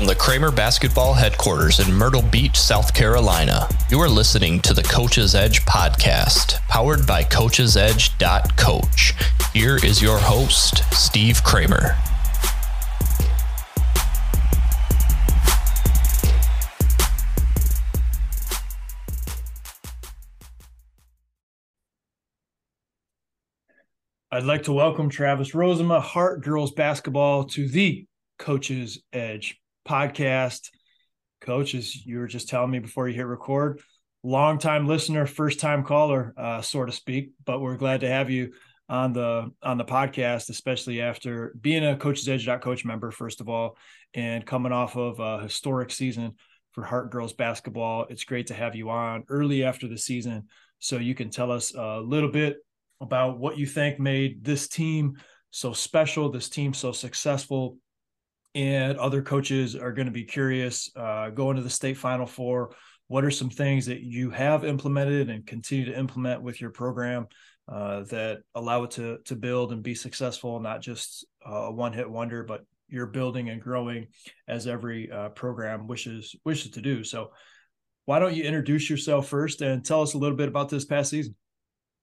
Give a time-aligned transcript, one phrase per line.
[0.00, 3.68] from the Cramer Basketball headquarters in Myrtle Beach, South Carolina.
[3.90, 9.14] You are listening to the Coach's Edge podcast, powered by coachsedge.coach.
[9.52, 11.98] Here is your host, Steve Cramer.
[24.32, 28.06] I'd like to welcome Travis Rosema, Hart Girls Basketball, to the
[28.38, 30.70] Coach's Edge podcast.
[31.40, 33.80] Coach, as you were just telling me before you hit record,
[34.22, 37.30] longtime listener, first time caller, uh, so to speak.
[37.44, 38.52] But we're glad to have you
[38.88, 43.48] on the on the podcast, especially after being a Coach's Edge Coach member, first of
[43.48, 43.76] all,
[44.14, 46.34] and coming off of a historic season
[46.72, 48.06] for Hart Girls Basketball.
[48.10, 51.74] It's great to have you on early after the season, so you can tell us
[51.74, 52.56] a little bit
[53.00, 55.16] about what you think made this team
[55.50, 57.76] so special, this team so successful.
[58.54, 62.74] And other coaches are going to be curious uh, going to the state final four.
[63.06, 67.26] What are some things that you have implemented and continue to implement with your program
[67.70, 72.10] uh, that allow it to to build and be successful, not just a one hit
[72.10, 74.08] wonder, but you're building and growing
[74.48, 77.04] as every uh, program wishes wishes to do.
[77.04, 77.30] So,
[78.06, 81.10] why don't you introduce yourself first and tell us a little bit about this past
[81.10, 81.36] season?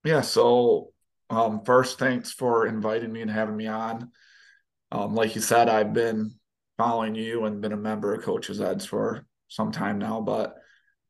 [0.06, 0.22] Yeah.
[0.22, 0.94] So,
[1.30, 4.10] um, first, thanks for inviting me and having me on.
[4.92, 6.32] Um, like you said, I've been
[6.78, 10.22] following you and been a member of Coach's Edge for some time now.
[10.22, 10.56] But,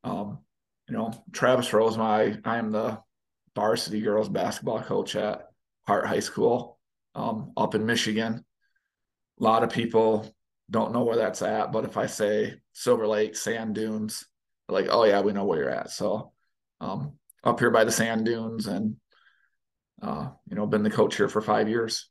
[0.03, 0.39] um,
[0.87, 2.99] you know, Travis Rose, I, I am the
[3.55, 5.47] varsity girls basketball coach at
[5.85, 6.79] Hart High School
[7.15, 8.45] um, up in Michigan.
[9.39, 10.33] A lot of people
[10.69, 14.25] don't know where that's at, but if I say Silver Lake, sand dunes,
[14.69, 15.91] like, oh, yeah, we know where you're at.
[15.91, 16.31] So,
[16.81, 18.95] um, up here by the sand dunes and
[20.01, 22.09] uh, you know been the coach here for five years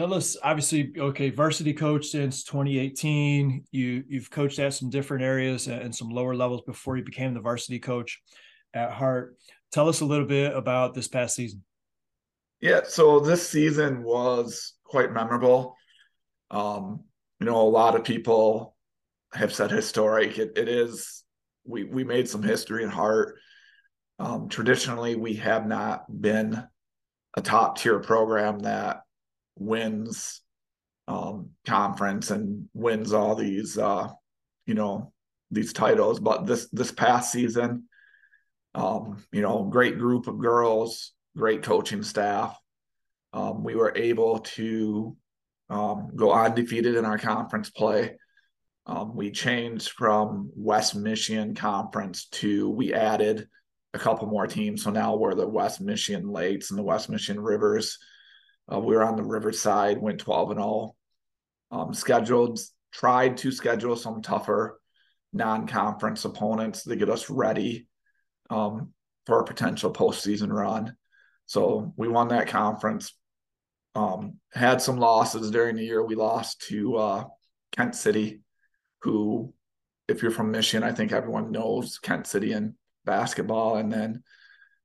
[0.00, 5.66] tell us obviously okay varsity coach since 2018 you you've coached at some different areas
[5.66, 8.22] and some lower levels before you became the varsity coach
[8.72, 9.36] at Hart
[9.70, 11.62] tell us a little bit about this past season.
[12.62, 15.76] Yeah so this season was quite memorable.
[16.50, 17.00] Um
[17.38, 18.74] you know a lot of people
[19.34, 20.38] have said historic.
[20.38, 21.24] It, it is
[21.66, 23.36] we we made some history in Hart.
[24.18, 26.62] Um, traditionally, we have not been
[27.36, 29.02] a top tier program that
[29.60, 30.40] wins
[31.06, 34.08] um, conference and wins all these, uh,
[34.66, 35.12] you know,
[35.50, 36.18] these titles.
[36.18, 37.84] But this this past season,
[38.74, 42.58] um, you know, great group of girls, great coaching staff.
[43.32, 45.16] Um, we were able to
[45.68, 48.16] um, go undefeated in our conference play.
[48.86, 53.46] Um, we changed from West Michigan Conference to we added
[53.94, 54.82] a couple more teams.
[54.84, 57.98] So now we're the West Michigan Lakes and the West Michigan Rivers.
[58.72, 60.94] Uh, we were on the Riverside, went 12 and 0.
[61.72, 62.60] Um, scheduled,
[62.92, 64.80] tried to schedule some tougher
[65.32, 67.86] non conference opponents to get us ready
[68.50, 68.92] um,
[69.26, 70.96] for a potential postseason run.
[71.46, 73.14] So we won that conference.
[73.94, 76.04] Um, had some losses during the year.
[76.04, 77.24] We lost to uh,
[77.72, 78.40] Kent City
[79.02, 79.52] who,
[80.08, 84.22] if you're from Michigan, I think everyone knows Kent City in basketball, and then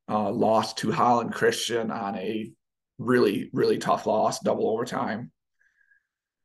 [0.10, 2.52] uh, lost to Holland Christian on a
[2.98, 5.32] really, really tough loss, double overtime.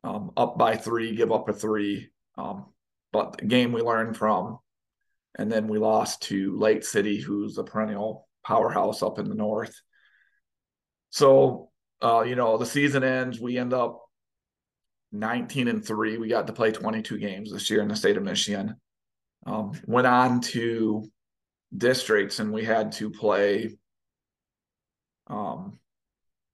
[0.02, 2.10] Um, up by three, give up a three.
[2.38, 2.66] Um,
[3.12, 4.58] but the game we learned from,
[5.38, 9.74] and then we lost to Lake City, who's a perennial powerhouse up in the north.
[11.10, 11.70] So,
[12.02, 14.00] uh, you know, the season ends, we end up
[15.12, 16.18] 19 and three.
[16.18, 18.76] We got to play 22 games this year in the state of Michigan.
[19.46, 21.04] Um, went on to
[21.76, 23.76] districts and we had to play
[25.26, 25.79] um,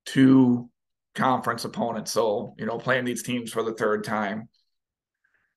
[0.07, 0.71] two
[1.15, 2.13] conference opponents.
[2.13, 4.49] So, you know, playing these teams for the third time.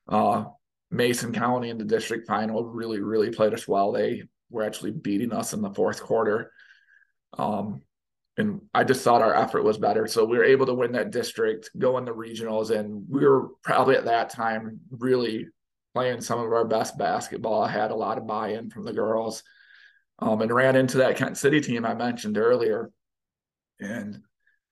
[0.08, 0.46] Uh,
[0.92, 3.92] Mason County in the district final really, really played us well.
[3.92, 6.52] They were actually beating us in the fourth quarter.
[7.38, 7.84] Um,
[8.38, 10.08] and I just thought our effort was better.
[10.08, 13.50] So we were able to win that district, go in the regionals, and we were
[13.64, 15.48] probably at that time really
[15.94, 17.62] playing some of our best basketball.
[17.62, 19.44] I had a lot of buy-in from the girls,
[20.20, 22.90] um, and ran into that Kent City team I mentioned earlier,
[23.80, 24.22] and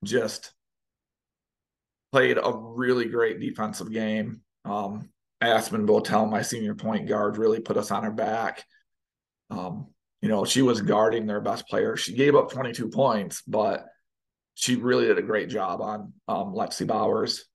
[0.04, 0.54] just
[2.12, 4.42] played a really great defensive game.
[4.66, 5.10] Um,
[5.42, 8.64] Aspen Botel, my senior point guard, really put us on her back.
[9.50, 9.88] Um,
[10.22, 11.96] you know, she was guarding their best player.
[11.96, 13.86] She gave up 22 points, but
[14.56, 17.46] she really did a great job on um, Lexi Bowers.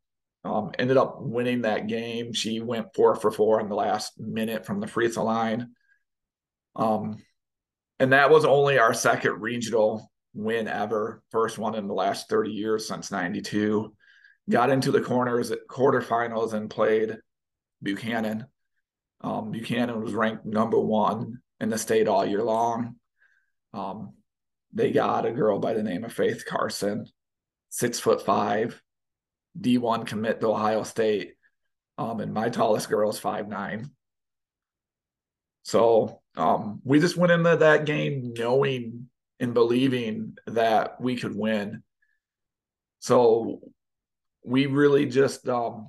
[0.44, 2.32] Um, ended up winning that game.
[2.32, 5.70] She went four for four in the last minute from the free throw line.
[6.76, 7.16] Um,
[7.98, 12.50] and that was only our second regional win ever, first one in the last 30
[12.50, 13.94] years since 92.
[14.50, 17.18] got into the corners at quarterfinals and played
[17.82, 18.46] Buchanan.
[19.20, 22.96] Um, Buchanan was ranked number one in the state all year long.
[23.72, 24.14] Um,
[24.72, 27.06] they got a girl by the name of Faith Carson,
[27.68, 28.80] six foot five,
[29.60, 31.34] D1 commit to Ohio State.
[31.98, 33.90] Um, and my tallest girl is five nine.
[35.62, 39.08] So um, we just went into that game knowing
[39.42, 41.82] and believing that we could win.
[43.00, 43.60] So
[44.44, 45.88] we really just um,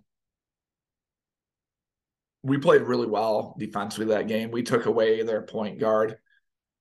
[2.42, 4.50] we played really well defensively that game.
[4.50, 6.18] We took away their point guard.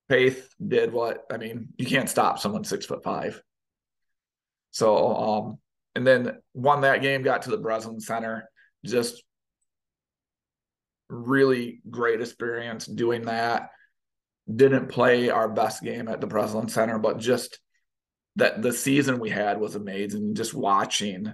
[0.08, 3.40] Faith did what I mean, you can't stop someone six foot five.
[4.70, 5.58] So um,
[5.94, 8.48] and then won that game, got to the Breslin Center,
[8.82, 9.22] just
[11.10, 13.68] really great experience doing that.
[14.54, 17.58] Didn't play our best game at the Breslin Center, but just
[18.36, 20.34] that the season we had was amazing.
[20.34, 21.32] Just watching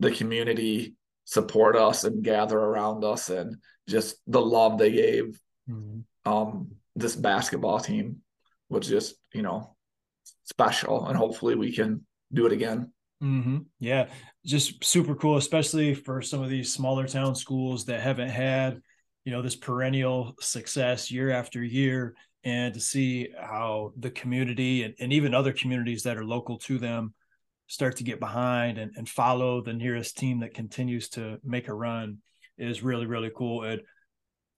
[0.00, 0.94] the community
[1.24, 3.56] support us and gather around us and
[3.88, 6.00] just the love they gave mm-hmm.
[6.30, 8.22] um, this basketball team
[8.68, 9.76] was just, you know,
[10.44, 11.06] special.
[11.06, 12.92] And hopefully we can do it again.
[13.22, 13.58] Mm-hmm.
[13.80, 14.08] Yeah,
[14.46, 18.80] just super cool, especially for some of these smaller town schools that haven't had,
[19.24, 22.14] you know, this perennial success year after year,
[22.44, 26.78] and to see how the community and, and even other communities that are local to
[26.78, 27.14] them
[27.66, 31.74] start to get behind and, and follow the nearest team that continues to make a
[31.74, 32.18] run
[32.56, 33.64] is really, really cool.
[33.64, 33.82] And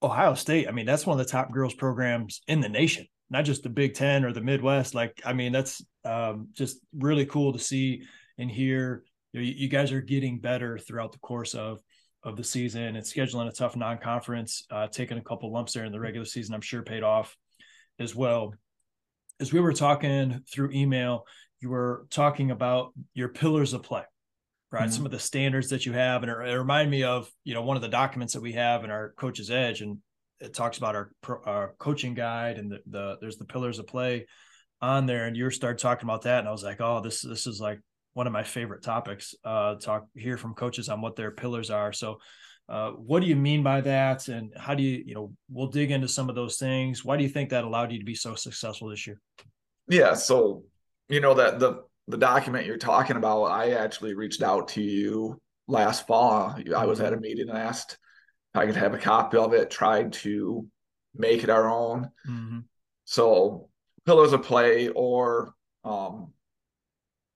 [0.01, 3.45] Ohio State, I mean, that's one of the top girls programs in the nation, not
[3.45, 4.95] just the Big Ten or the Midwest.
[4.95, 8.03] Like, I mean, that's um, just really cool to see
[8.37, 9.03] and hear.
[9.33, 11.79] You, know, you guys are getting better throughout the course of
[12.23, 15.91] of the season and scheduling a tough non-conference, uh, taking a couple lumps there in
[15.91, 17.35] the regular season, I'm sure paid off
[18.01, 18.53] as well.
[19.39, 21.25] As we were talking through email,
[21.59, 24.03] you were talking about your pillars of play,
[24.71, 24.83] right?
[24.83, 24.91] Mm-hmm.
[24.91, 27.61] Some of the standards that you have, and it, it reminded me of you know
[27.61, 29.97] one of the documents that we have in our coach's edge, and
[30.39, 31.11] it talks about our,
[31.45, 34.25] our coaching guide and the, the there's the pillars of play
[34.81, 37.47] on there, and you started talking about that, and I was like, oh, this this
[37.47, 37.79] is like
[38.13, 39.35] one of my favorite topics.
[39.43, 41.93] Uh, talk hear from coaches on what their pillars are.
[41.93, 42.19] So.
[42.71, 45.91] Uh, what do you mean by that and how do you you know we'll dig
[45.91, 48.33] into some of those things why do you think that allowed you to be so
[48.33, 49.19] successful this year
[49.89, 50.63] yeah so
[51.09, 55.41] you know that the the document you're talking about, I actually reached out to you
[55.67, 56.55] last fall.
[56.75, 57.97] I was at a meeting and asked
[58.53, 60.67] if I could have a copy of it, tried to
[61.15, 62.11] make it our own.
[62.27, 62.59] Mm-hmm.
[63.05, 63.69] So
[64.05, 65.53] pillars of play or
[65.83, 66.33] um,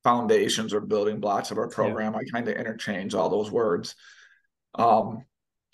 [0.04, 2.14] foundations or building blocks of our program.
[2.14, 2.20] Yeah.
[2.20, 3.96] I kind of interchange all those words.
[4.76, 5.26] Um,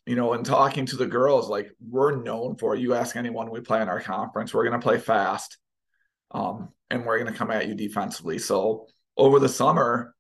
[0.06, 3.62] you know, and talking to the girls, like we're known for, you ask anyone we
[3.62, 5.58] play in our conference, we're going to play fast.
[6.32, 8.40] Um, and we're going to come at you defensively.
[8.40, 8.88] So
[9.18, 10.16] over the summer,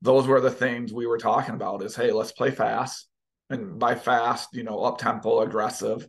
[0.00, 3.08] those were the things we were talking about is, hey, let's play fast.
[3.50, 6.06] And by fast, you know, up tempo, aggressive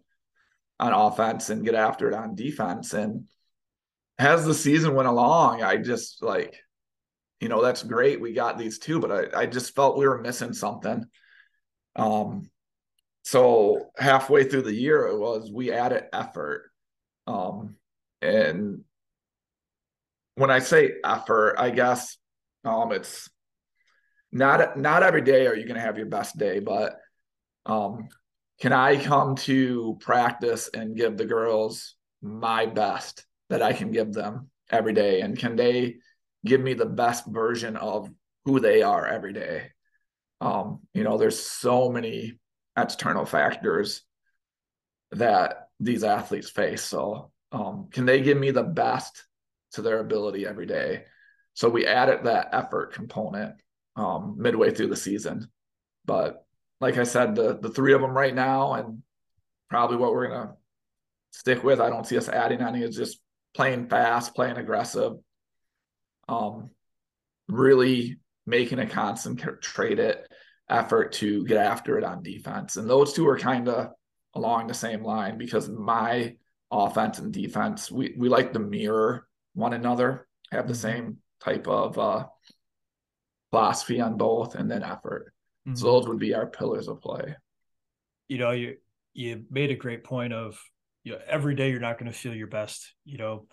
[0.79, 2.93] on offense and get after it on defense.
[2.93, 3.27] And
[4.17, 6.57] as the season went along, I just like,
[7.39, 8.21] you know, that's great.
[8.21, 11.05] We got these two, but I, I just felt we were missing something.
[11.95, 12.49] Um,
[13.23, 16.71] so halfway through the year, it was we added effort.
[17.25, 17.75] Um,
[18.21, 18.83] and
[20.35, 22.17] when I say effort, I guess
[22.65, 23.29] um, it's
[24.31, 26.97] not not every day are you going to have your best day, but
[27.65, 28.09] um,
[28.59, 34.13] can I come to practice and give the girls my best that I can give
[34.13, 35.97] them every day, and can they
[36.45, 38.09] give me the best version of
[38.45, 39.71] who they are every day?
[40.43, 42.39] Um, you know, there's so many
[42.77, 44.01] external factors
[45.11, 46.83] that these athletes face.
[46.83, 49.23] So, um, can they give me the best
[49.73, 51.05] to their ability every day.
[51.53, 53.55] So we added that effort component
[53.95, 55.49] um, midway through the season.
[56.05, 56.45] But
[56.79, 59.03] like I said, the the three of them right now, and
[59.69, 60.55] probably what we're gonna
[61.31, 61.79] stick with.
[61.79, 62.81] I don't see us adding any.
[62.81, 63.19] Is just
[63.53, 65.13] playing fast, playing aggressive,
[66.27, 66.71] um,
[67.47, 70.17] really making a concentrated
[70.69, 72.77] effort to get after it on defense.
[72.77, 73.91] And those two are kind of
[74.33, 76.35] along the same line because my
[76.71, 80.81] offense and defense, we we like to mirror one another, have the mm-hmm.
[80.81, 82.25] same type of uh,
[83.51, 85.33] philosophy on both, and then effort.
[85.67, 85.75] Mm-hmm.
[85.75, 87.35] So those would be our pillars of play.
[88.27, 88.77] You know, you
[89.13, 90.59] you made a great point of
[91.03, 92.93] you know, every day you're not going to feel your best.
[93.05, 93.47] You know,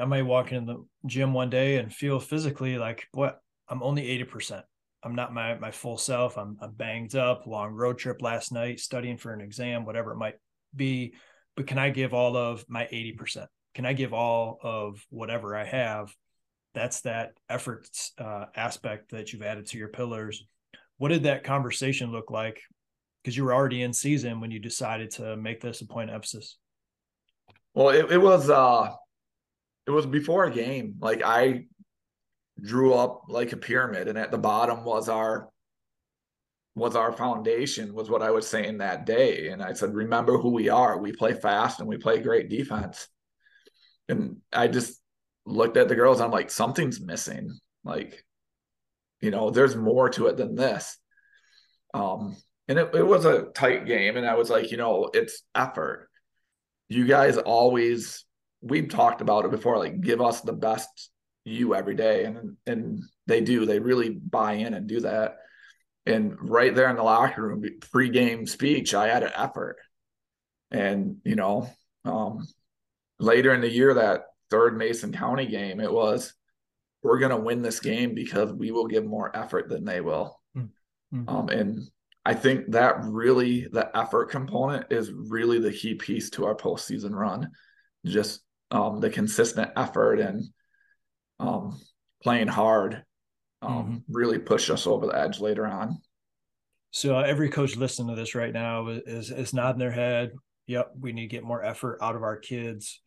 [0.00, 4.02] I might walk in the gym one day and feel physically like, what I'm only
[4.24, 4.62] 80%.
[5.04, 6.36] I'm not my my full self.
[6.38, 10.16] I'm I'm banged up, long road trip last night, studying for an exam, whatever it
[10.16, 10.36] might
[10.74, 11.14] be.
[11.56, 13.46] But can I give all of my 80%?
[13.74, 16.14] can I give all of whatever I have?
[16.74, 20.44] That's that efforts uh, aspect that you've added to your pillars.
[20.98, 22.60] what did that conversation look like?
[23.22, 26.14] Because you were already in season when you decided to make this a point of
[26.14, 26.58] emphasis.
[27.74, 28.90] Well, it, it was uh
[29.86, 30.96] it was before a game.
[31.00, 31.66] Like I
[32.60, 35.48] drew up like a pyramid, and at the bottom was our
[36.74, 39.48] was our foundation, was what I was saying that day.
[39.48, 40.98] And I said, remember who we are.
[40.98, 43.08] We play fast and we play great defense.
[44.08, 44.98] And I just
[45.44, 46.20] looked at the girls.
[46.20, 47.58] I'm like, something's missing.
[47.84, 48.24] Like,
[49.20, 50.96] you know, there's more to it than this.
[51.92, 52.36] Um,
[52.68, 54.16] and it, it was a tight game.
[54.16, 56.08] And I was like, you know, it's effort.
[56.88, 58.24] You guys always,
[58.62, 61.10] we've talked about it before, like give us the best
[61.44, 62.24] you every day.
[62.24, 65.36] And and they do, they really buy in and do that.
[66.04, 69.76] And right there in the locker room, pre-game speech, I had an effort.
[70.70, 71.68] And, you know,
[72.04, 72.46] um,
[73.20, 76.34] later in the year, that third Mason County game, it was,
[77.04, 80.40] we're going to win this game because we will give more effort than they will.
[80.56, 81.28] Mm-hmm.
[81.28, 81.82] Um, and
[82.24, 87.12] I think that really, the effort component is really the key piece to our postseason
[87.12, 87.50] run.
[88.04, 90.42] Just um, the consistent effort and
[91.42, 91.80] um,
[92.22, 93.04] playing hard
[93.62, 93.96] um, mm-hmm.
[94.08, 96.00] really pushed us over the edge later on.
[96.90, 100.32] So uh, every coach listening to this right now is is nodding their head.
[100.66, 103.00] Yep, we need to get more effort out of our kids.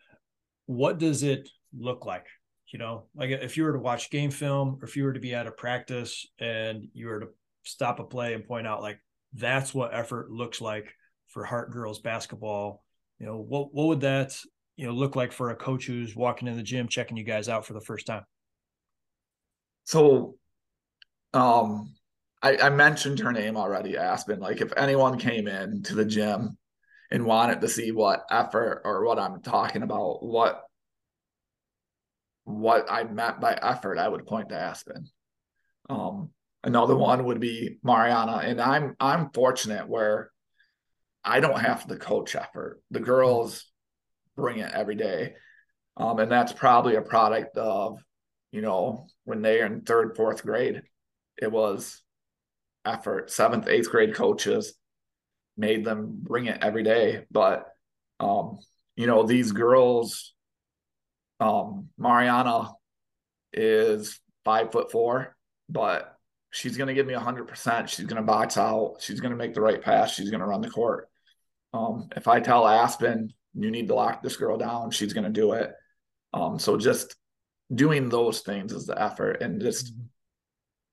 [0.66, 2.26] What does it look like?
[2.74, 5.20] You know, like if you were to watch game film, or if you were to
[5.20, 7.28] be at a practice and you were to
[7.64, 9.00] stop a play and point out like
[9.34, 10.94] that's what effort looks like
[11.28, 12.84] for Hart girls basketball.
[13.20, 14.36] You know, what what would that
[14.76, 17.50] you know look like for a coach who's walking in the gym checking you guys
[17.50, 18.24] out for the first time?
[19.86, 20.36] So
[21.34, 21.94] um
[22.42, 24.40] I, I mentioned her name already, Aspen.
[24.40, 26.58] Like if anyone came in to the gym
[27.10, 30.62] and wanted to see what effort or what I'm talking about, what
[32.44, 35.08] what I meant by effort, I would point to Aspen.
[35.90, 36.30] Um,
[36.64, 40.30] another one would be Mariana, and I'm I'm fortunate where
[41.24, 42.82] I don't have to coach effort.
[42.92, 43.66] The girls
[44.36, 45.36] bring it every day,
[45.98, 48.00] um, and that's probably a product of
[48.52, 50.82] you know when they are in third, fourth grade,
[51.38, 52.02] it was
[52.86, 53.32] effort.
[53.32, 54.76] Seventh, eighth grade coaches
[55.58, 57.26] made them bring it every day.
[57.32, 57.68] But
[58.20, 58.60] um,
[58.96, 60.34] you know, these girls,
[61.40, 62.72] um, Mariana
[63.52, 65.36] is five foot four,
[65.70, 66.16] but
[66.52, 67.90] she's gonna give me hundred percent.
[67.90, 71.10] She's gonna box out, she's gonna make the right pass, she's gonna run the court.
[71.74, 75.54] Um, if I tell Aspen you need to lock this girl down, she's gonna do
[75.54, 75.72] it.
[76.34, 77.16] Um, so just
[77.74, 80.06] doing those things is the effort and just mm-hmm.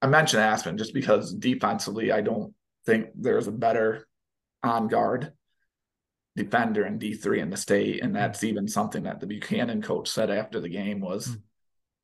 [0.02, 2.52] I mentioned Aspen just because defensively, I don't
[2.84, 4.08] think there's a better
[4.64, 5.32] on guard
[6.34, 8.02] defender in D3 in the state.
[8.02, 11.40] And that's even something that the Buchanan coach said after the game was, mm.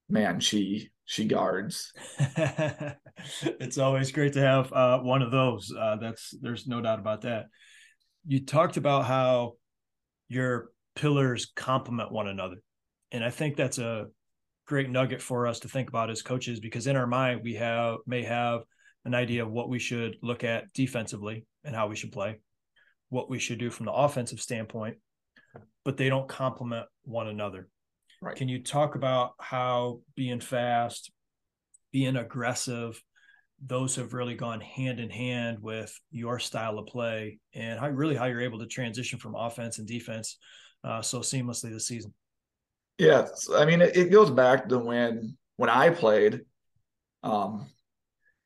[0.08, 1.92] man, she she guards.
[2.18, 5.72] it's always great to have uh, one of those.
[5.76, 7.46] Uh, that's there's no doubt about that.
[8.26, 9.54] You talked about how
[10.28, 12.56] your pillars complement one another,
[13.12, 14.06] and I think that's a
[14.66, 17.96] great nugget for us to think about as coaches because in our mind we have
[18.06, 18.60] may have
[19.06, 22.38] an idea of what we should look at defensively and how we should play,
[23.08, 24.96] what we should do from the offensive standpoint,
[25.84, 27.68] but they don't complement one another.
[28.20, 28.36] Right.
[28.36, 31.10] Can you talk about how being fast,
[31.92, 33.02] being aggressive,
[33.64, 38.14] those have really gone hand in hand with your style of play and how really
[38.14, 40.38] how you're able to transition from offense and defense
[40.84, 42.14] uh, so seamlessly this season?
[42.98, 46.40] Yeah, I mean, it, it, goes back to when when I played,
[47.22, 47.66] um,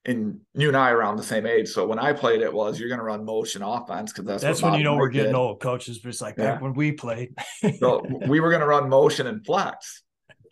[0.04, 1.68] and you and I are around the same age.
[1.68, 4.62] So when I played, it was you're going to run motion offense because that's that's
[4.62, 5.38] when you know we're getting did.
[5.38, 5.60] old.
[5.60, 6.52] Coaches It's like yeah.
[6.52, 7.34] back when we played.
[7.78, 10.02] so we were going to run motion and flex.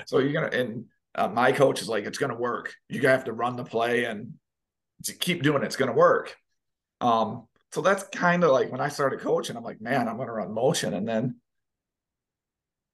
[0.06, 2.74] So you're gonna and uh, my coach is like, it's going to work.
[2.88, 4.34] You have to run the play and
[5.18, 5.66] keep doing it.
[5.66, 6.36] It's going to work.
[7.00, 10.28] Um, so that's kind of like when I started coaching, I'm like, man, I'm going
[10.28, 11.36] to run motion, and then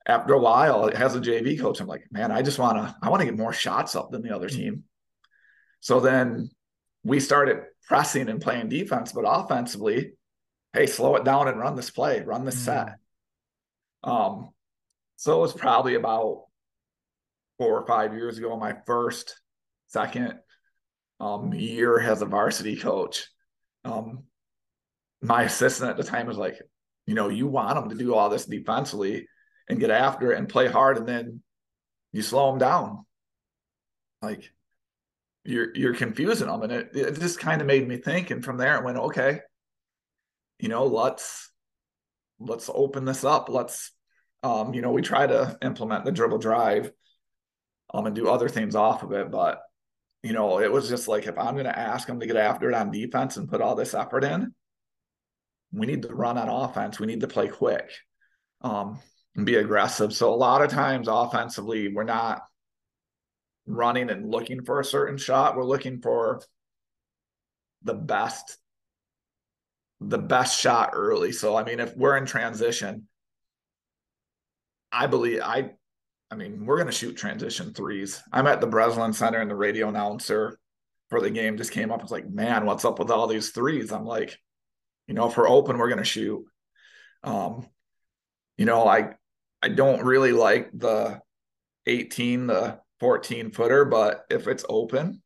[0.06, 1.80] after a while, has a JV coach.
[1.80, 4.22] I'm like, man, I just want to, I want to get more shots up than
[4.22, 4.84] the other team.
[5.80, 6.50] So then
[7.02, 10.12] we started pressing and playing defense, but offensively,
[10.72, 12.64] hey, slow it down and run this play, run this mm.
[12.64, 12.88] set.
[14.04, 14.50] Um,
[15.16, 16.44] so it was probably about
[17.58, 19.40] four or five years ago, my first,
[19.88, 20.34] second
[21.20, 23.26] um, year as a varsity coach.
[23.84, 24.24] Um,
[25.22, 26.60] my assistant at the time was like,
[27.06, 29.28] you know, you want them to do all this defensively
[29.68, 31.42] and get after it and play hard, and then
[32.12, 33.04] you slow them down.
[34.22, 34.50] Like
[35.44, 38.30] you're you're confusing them, and it, it just kind of made me think.
[38.30, 39.40] And from there, it went okay.
[40.58, 41.50] You know, let's
[42.38, 43.48] let's open this up.
[43.48, 43.92] Let's
[44.42, 46.90] um, you know, we try to implement the dribble drive
[47.94, 49.60] um and do other things off of it, but
[50.26, 52.68] you know, it was just like if I'm going to ask them to get after
[52.68, 54.52] it on defense and put all this effort in,
[55.72, 56.98] we need to run on offense.
[56.98, 57.88] We need to play quick
[58.60, 58.98] um,
[59.36, 60.12] and be aggressive.
[60.12, 62.42] So a lot of times offensively, we're not
[63.66, 65.56] running and looking for a certain shot.
[65.56, 66.42] We're looking for
[67.82, 68.58] the best
[70.00, 71.30] the best shot early.
[71.30, 73.06] So I mean, if we're in transition,
[74.90, 75.70] I believe I
[76.30, 78.22] I mean, we're going to shoot transition threes.
[78.32, 80.58] I'm at the Breslin Center and the radio announcer
[81.08, 82.02] for the game just came up.
[82.02, 83.92] It's like, man, what's up with all these threes?
[83.92, 84.38] I'm like,
[85.06, 86.44] you know, if we're open, we're going to shoot.
[87.22, 87.68] Um,
[88.58, 89.14] you know, I
[89.62, 91.20] I don't really like the
[91.86, 95.22] 18, the 14 footer, but if it's open,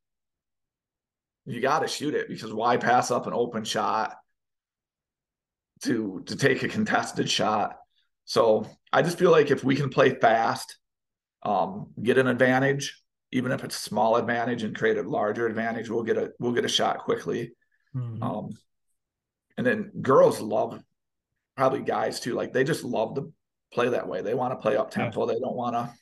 [1.46, 4.16] you got to shoot it because why pass up an open shot
[5.82, 7.76] to to take a contested shot?
[8.26, 10.76] So I just feel like if we can play fast
[11.42, 15.88] um, get an advantage, even if it's a small advantage, and create a larger advantage.
[15.88, 17.52] We'll get a we'll get a shot quickly.
[17.94, 18.22] Mm-hmm.
[18.22, 18.50] Um,
[19.56, 20.82] and then girls love
[21.56, 22.34] probably guys too.
[22.34, 23.32] Like they just love to
[23.72, 24.22] play that way.
[24.22, 25.26] They want to play up tempo.
[25.26, 25.34] Yeah.
[25.34, 25.92] They don't want to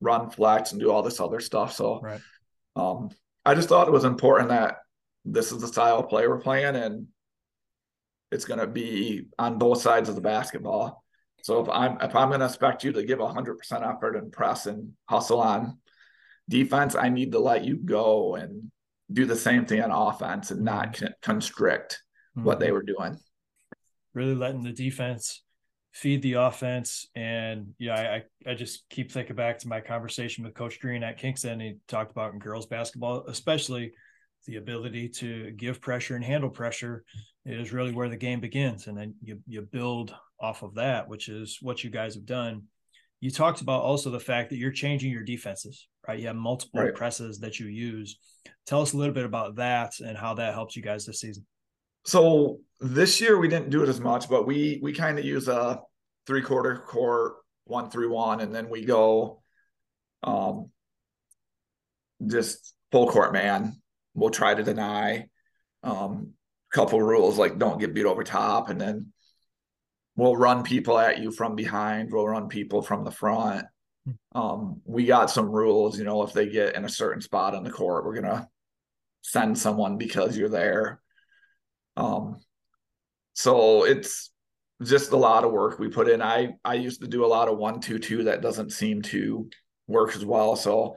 [0.00, 1.72] run flex and do all this other stuff.
[1.72, 2.20] So right.
[2.74, 3.10] um,
[3.44, 4.78] I just thought it was important that
[5.24, 7.06] this is the style of play we're playing and
[8.30, 11.04] it's going to be on both sides of the basketball.
[11.42, 14.66] So if I'm if I'm going to expect you to give 100% effort and press
[14.66, 15.78] and hustle on
[16.48, 18.70] defense, I need to let you go and
[19.12, 21.06] do the same thing on offense and not mm-hmm.
[21.22, 22.02] constrict
[22.36, 22.46] mm-hmm.
[22.46, 22.74] what they mm-hmm.
[22.74, 23.18] were doing.
[24.14, 25.42] Really letting the defense
[25.92, 27.08] feed the offense.
[27.14, 31.18] And yeah, I, I just keep thinking back to my conversation with Coach Green at
[31.18, 31.60] Kingston.
[31.60, 33.92] He talked about in girls basketball, especially
[34.46, 37.04] the ability to give pressure and handle pressure
[37.44, 38.86] is really where the game begins.
[38.86, 42.64] And then you you build off of that, which is what you guys have done.
[43.20, 46.18] You talked about also the fact that you're changing your defenses, right?
[46.18, 46.94] You have multiple right.
[46.94, 48.18] presses that you use.
[48.66, 51.46] Tell us a little bit about that and how that helps you guys this season.
[52.04, 55.48] So this year we didn't do it as much, but we we kind of use
[55.48, 55.80] a
[56.26, 59.42] three quarter court one through one, and then we go
[60.22, 60.70] um
[62.26, 63.80] just full court man.
[64.16, 65.28] We'll try to deny
[65.82, 66.32] um
[66.72, 68.68] a couple rules like don't get beat over top.
[68.70, 69.12] And then
[70.16, 72.10] we'll run people at you from behind.
[72.10, 73.66] We'll run people from the front.
[74.04, 74.40] Hmm.
[74.40, 77.64] um, we got some rules you know if they get in a certain spot on
[77.64, 78.48] the court we're gonna
[79.26, 81.00] send someone because you're there.
[81.96, 82.38] Um,
[83.34, 84.30] so it's
[84.82, 86.22] just a lot of work we put in.
[86.22, 88.24] I i used to do a lot of one two two.
[88.24, 89.48] That doesn't seem to
[89.88, 90.56] work as well.
[90.56, 90.96] So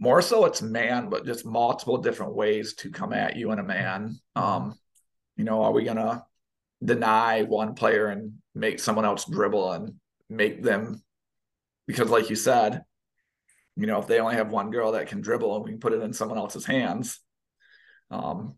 [0.00, 3.64] more so it's man but just multiple different ways to come at you in a
[3.64, 4.18] man.
[4.34, 4.74] Um,
[5.40, 6.22] you know are we gonna
[6.84, 9.94] deny one player and make someone else dribble and
[10.28, 11.02] make them
[11.86, 12.82] because like you said
[13.76, 15.94] you know if they only have one girl that can dribble and we can put
[15.94, 17.20] it in someone else's hands
[18.10, 18.54] um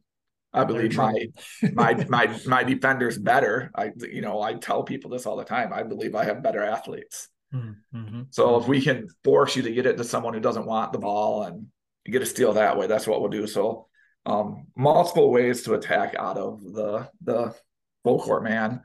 [0.52, 1.26] i believe my
[1.72, 3.70] my my my defender's better.
[3.76, 5.72] I you know i tell people this all the time.
[5.72, 8.22] I believe i have better athletes mm-hmm.
[8.30, 10.98] so if we can force you to get it to someone who doesn't want the
[10.98, 11.66] ball and
[12.06, 13.86] get a steal that way that's what we'll do so
[14.26, 17.54] um multiple ways to attack out of the the
[18.02, 18.82] full court man.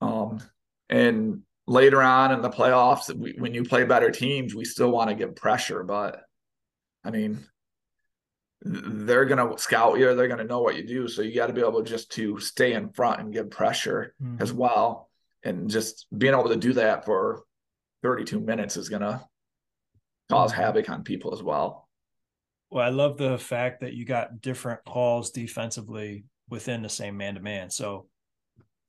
[0.00, 0.40] Um,
[0.88, 5.10] and later on in the playoffs, we, when you play better teams, we still want
[5.10, 5.82] to give pressure.
[5.82, 6.22] But
[7.04, 7.44] I mean,
[8.62, 10.14] they're going to scout you.
[10.14, 11.08] They're going to know what you do.
[11.08, 14.42] So you got to be able just to stay in front and give pressure mm-hmm.
[14.42, 15.08] as well.
[15.42, 17.42] And just being able to do that for
[18.02, 19.20] 32 minutes is going to
[20.30, 21.88] cause havoc on people as well.
[22.70, 27.34] Well, I love the fact that you got different calls defensively within the same man
[27.34, 27.70] to man.
[27.70, 28.06] So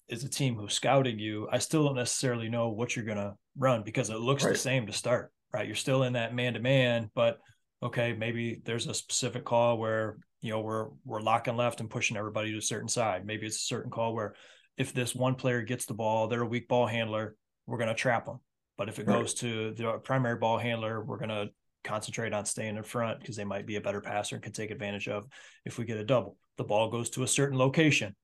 [0.10, 3.36] as a team who's scouting you, I still don't necessarily know what you're going to
[3.58, 4.54] run because it looks right.
[4.54, 5.66] the same to start, right?
[5.66, 7.40] You're still in that man to man, but
[7.82, 12.18] okay, maybe there's a specific call where, you know, we're, we're locking left and pushing
[12.18, 13.26] everybody to a certain side.
[13.26, 14.36] Maybe it's a certain call where
[14.78, 17.96] if this one player gets the ball, they're a weak ball handler, we're going to
[17.96, 18.40] trap them.
[18.82, 19.20] But if it right.
[19.20, 21.50] goes to the primary ball handler, we're going to
[21.84, 24.72] concentrate on staying in front because they might be a better passer and can take
[24.72, 25.28] advantage of
[25.66, 26.36] if we get a double.
[26.58, 28.16] The ball goes to a certain location.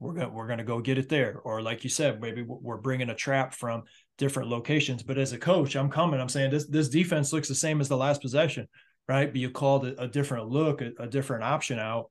[0.00, 1.40] We're going we're going to go get it there.
[1.44, 3.82] Or like you said maybe we're bringing a trap from
[4.16, 5.02] different locations.
[5.02, 7.88] But as a coach i'm coming i'm saying this this defense looks the same as
[7.88, 8.66] the last possession
[9.08, 9.30] right?
[9.30, 12.10] But you called a, a different look a, a, different option out.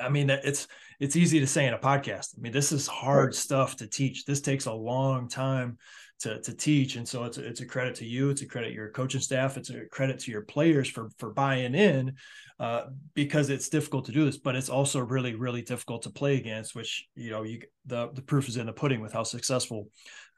[0.00, 2.34] I, mean it's it's easy to say in a podcast.
[2.36, 4.24] I mean this is hard stuff to teach.
[4.24, 5.76] This takes a long time
[6.20, 6.96] to to teach.
[6.96, 9.20] And so it's a, it's a credit to you it's a credit to your coaching
[9.20, 12.14] staff it's a credit to your players for for buying in
[12.58, 16.36] uh, because it's difficult to do this but it's also really really difficult to play
[16.36, 19.88] against which you know you the the proof is in the pudding with how successful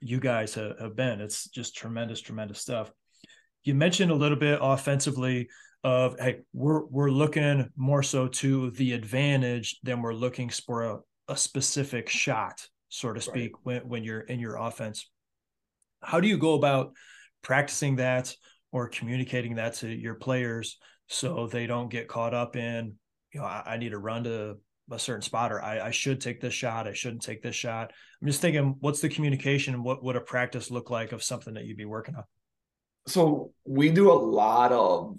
[0.00, 1.20] you guys have, have been.
[1.20, 2.90] It's just tremendous tremendous stuff.
[3.64, 5.48] You mentioned a little bit offensively
[5.84, 10.98] of hey we're we're looking more so to the advantage than we're looking for a,
[11.28, 13.62] a specific shot so to speak right.
[13.62, 15.08] when, when you're in your offense
[16.02, 16.92] how do you go about
[17.42, 18.34] practicing that
[18.72, 22.94] or communicating that to your players so they don't get caught up in
[23.32, 24.56] you know i, I need to run to
[24.90, 27.92] a certain spot or I, I, should take this shot i shouldn't take this shot
[28.20, 31.64] i'm just thinking what's the communication what would a practice look like of something that
[31.64, 32.24] you'd be working on
[33.06, 35.16] so we do a lot of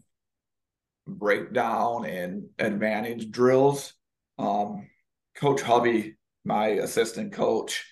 [1.17, 3.93] breakdown and advantage drills.
[4.37, 4.89] Um,
[5.35, 6.15] coach Hubby,
[6.45, 7.85] my assistant coach,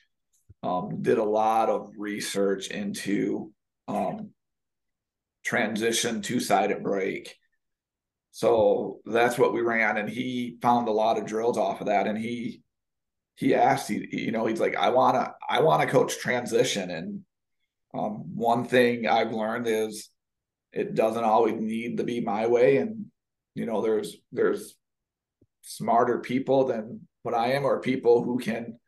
[0.64, 3.52] um, did a lot of research into
[3.88, 4.32] um,
[5.46, 7.36] transition two sided break.
[8.32, 12.08] So that's what we ran, and he found a lot of drills off of that.
[12.08, 12.62] And he
[13.36, 16.92] he asked, he, you know, he's like, I wanna I wanna coach transition.
[16.92, 17.22] And
[17.94, 20.10] um, one thing I've learned is
[20.74, 23.06] it doesn't always need to be my way and
[23.56, 24.76] you know there's there's
[25.62, 28.80] smarter people than what i am or people who can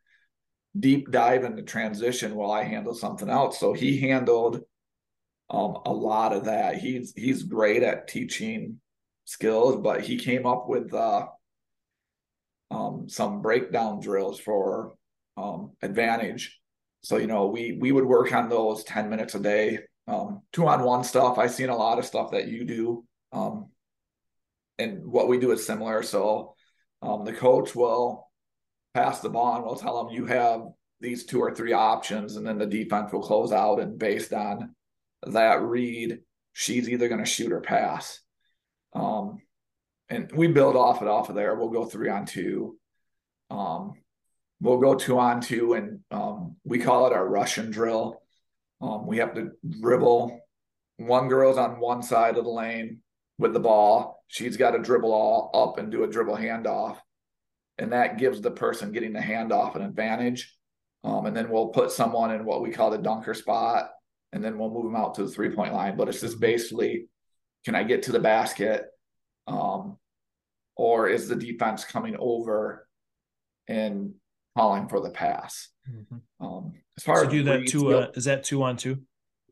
[0.78, 4.60] deep dive into transition while i handle something else so he handled
[5.50, 8.80] um, a lot of that he's he's great at teaching
[9.24, 11.26] skills but he came up with uh,
[12.70, 14.94] um, some breakdown drills for
[15.36, 16.60] um, advantage
[17.02, 19.80] so you know we we would work on those 10 minutes a day
[20.10, 21.38] um, two on one stuff.
[21.38, 23.04] I've seen a lot of stuff that you do.
[23.32, 23.70] Um,
[24.78, 26.02] and what we do is similar.
[26.02, 26.54] So
[27.00, 28.28] um, the coach will
[28.94, 30.62] pass the ball and we'll tell them you have
[31.00, 33.80] these two or three options, and then the defense will close out.
[33.80, 34.74] And based on
[35.26, 36.18] that read,
[36.52, 38.20] she's either going to shoot or pass.
[38.92, 39.38] Um,
[40.08, 41.54] and we build off it off of there.
[41.54, 42.76] We'll go three on two.
[43.50, 43.94] Um,
[44.60, 48.20] we'll go two on two, and um, we call it our Russian drill.
[48.80, 50.40] Um, we have to dribble.
[50.98, 52.98] One girl's on one side of the lane
[53.38, 54.22] with the ball.
[54.28, 56.98] She's got to dribble all up and do a dribble handoff.
[57.80, 60.54] And that gives the person getting the handoff an advantage.
[61.02, 63.90] Um, and then we'll put someone in what we call the dunker spot.
[64.32, 65.96] And then we'll move them out to the three point line.
[65.96, 67.06] But it's just basically
[67.64, 68.86] can I get to the basket?
[69.46, 69.98] Um,
[70.76, 72.86] or is the defense coming over
[73.68, 74.14] and
[74.56, 75.68] calling for the pass?
[75.90, 76.46] Mm-hmm.
[76.46, 79.02] Um, as far so as do that two, go, uh, is that two on two?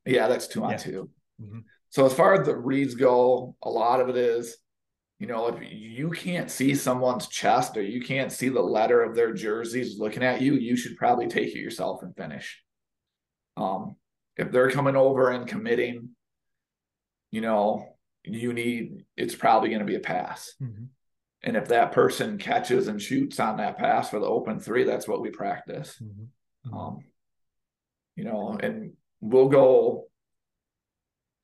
[0.07, 0.77] Yeah, that's two on yeah.
[0.79, 1.11] 2
[1.43, 1.59] mm-hmm.
[1.91, 4.57] So as far as the reads go, a lot of it is,
[5.19, 9.17] you know, if you can't see someone's chest or you can't see the letter of
[9.17, 12.63] their jerseys looking at you, you should probably take it yourself and finish.
[13.57, 13.97] Um,
[14.37, 16.11] if they're coming over and committing,
[17.33, 20.55] you know, you need it's probably going to be a pass.
[20.63, 20.85] Mm-hmm.
[21.43, 25.09] And if that person catches and shoots on that pass for the open three, that's
[25.09, 26.01] what we practice.
[26.03, 26.77] Mm-hmm.
[26.77, 26.99] Um,
[28.17, 30.07] you know, and we'll go,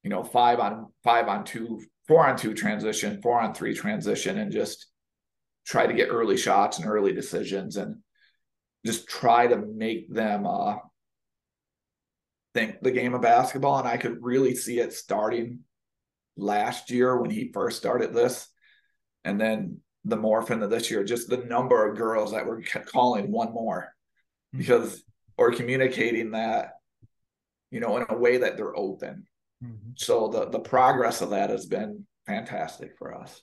[0.03, 4.39] you know, five on five on two, four on two transition, four on three transition,
[4.39, 4.87] and just
[5.67, 7.97] try to get early shots and early decisions and
[8.85, 10.77] just try to make them uh,
[12.53, 13.79] think the game of basketball.
[13.79, 15.61] And I could really see it starting
[16.37, 18.49] last year when he first started this.
[19.25, 23.31] And then the morph into this year, just the number of girls that were calling
[23.31, 23.95] one more
[24.53, 24.59] hmm.
[24.59, 25.03] because
[25.37, 26.75] or communicating that
[27.71, 29.27] you know in a way that they're open
[29.65, 29.91] mm-hmm.
[29.97, 33.43] so the the progress of that has been fantastic for us.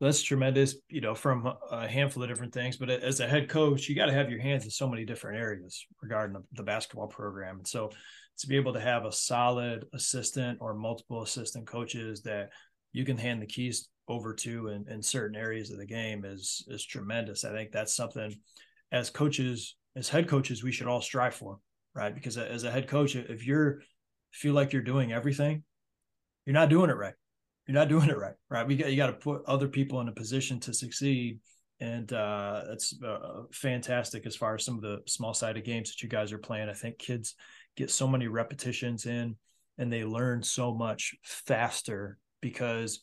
[0.00, 3.88] That's tremendous you know from a handful of different things but as a head coach
[3.88, 7.08] you got to have your hands in so many different areas regarding the, the basketball
[7.08, 7.58] program.
[7.58, 7.90] And so
[8.38, 12.50] to be able to have a solid assistant or multiple assistant coaches that
[12.92, 16.64] you can hand the keys over to in, in certain areas of the game is
[16.68, 17.44] is tremendous.
[17.44, 18.32] I think that's something
[18.92, 21.58] as coaches as head coaches we should all strive for
[21.98, 22.14] right?
[22.14, 23.80] Because as a head coach if you're
[24.32, 25.62] feel like you're doing everything
[26.46, 27.14] you're not doing it right
[27.66, 30.08] you're not doing it right right we got you got to put other people in
[30.08, 31.38] a position to succeed
[31.80, 36.02] and uh, that's uh, fantastic as far as some of the small sided games that
[36.02, 37.34] you guys are playing i think kids
[37.76, 39.36] get so many repetitions in
[39.78, 43.00] and they learn so much faster because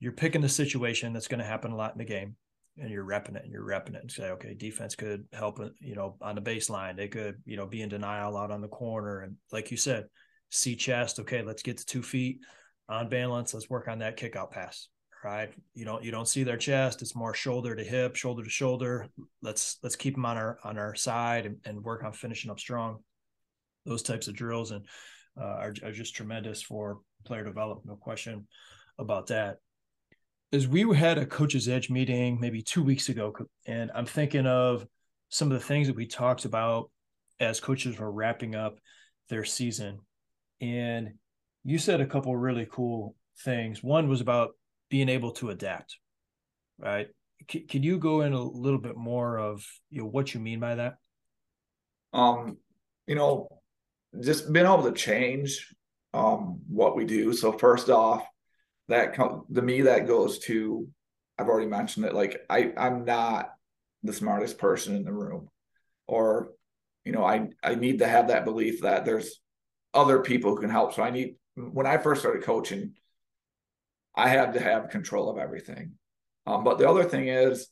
[0.00, 2.36] you're picking the situation that's going to happen a lot in the game
[2.78, 5.94] and you're repping it and you're repping it and say, okay, defense could help, you
[5.94, 6.96] know, on the baseline.
[6.96, 9.20] They could, you know, be in denial out on the corner.
[9.20, 10.06] And like you said,
[10.54, 11.20] see chest.
[11.20, 12.40] Okay, let's get to two feet
[12.88, 13.54] on balance.
[13.54, 14.88] Let's work on that kick out pass.
[15.22, 15.50] Right.
[15.72, 17.00] You don't, you don't see their chest.
[17.00, 19.06] It's more shoulder to hip, shoulder to shoulder.
[19.40, 22.60] Let's, let's keep them on our, on our side and, and work on finishing up
[22.60, 22.98] strong.
[23.86, 24.84] Those types of drills and
[25.40, 27.86] uh, are, are just tremendous for player development.
[27.86, 28.46] No question
[28.98, 29.56] about that
[30.52, 33.34] is we had a coach's edge meeting maybe two weeks ago,
[33.66, 34.86] and I'm thinking of
[35.30, 36.90] some of the things that we talked about
[37.40, 38.78] as coaches were wrapping up
[39.28, 39.98] their season.
[40.60, 41.14] And
[41.64, 43.82] you said a couple really cool things.
[43.82, 44.52] One was about
[44.90, 45.98] being able to adapt,
[46.78, 47.08] right?
[47.50, 50.60] C- can you go in a little bit more of you know what you mean
[50.60, 50.96] by that?
[52.12, 52.58] Um,
[53.06, 53.48] you know,
[54.20, 55.74] just being able to change
[56.12, 57.32] um what we do.
[57.32, 58.24] So first off,
[58.88, 60.88] that com- to me that goes to
[61.38, 62.14] I've already mentioned it.
[62.14, 63.50] Like I I'm not
[64.02, 65.48] the smartest person in the room,
[66.06, 66.50] or
[67.04, 69.40] you know I I need to have that belief that there's
[69.94, 70.92] other people who can help.
[70.94, 72.94] So I need when I first started coaching,
[74.14, 75.92] I had to have control of everything.
[76.46, 77.68] Um, but the other thing is,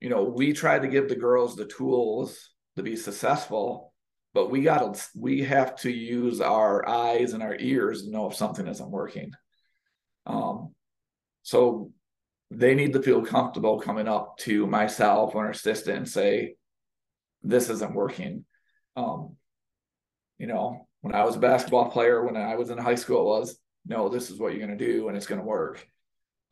[0.00, 3.92] you know, we tried to give the girls the tools to be successful,
[4.32, 8.28] but we got to we have to use our eyes and our ears to know
[8.28, 9.32] if something isn't working.
[10.26, 10.74] Um,
[11.42, 11.92] so
[12.50, 16.56] they need to feel comfortable coming up to myself or an assistant and say,
[17.42, 18.44] "This isn't working."
[18.96, 19.36] Um,
[20.38, 23.40] you know, when I was a basketball player, when I was in high school, it
[23.40, 25.86] was no, this is what you're going to do and it's going to work.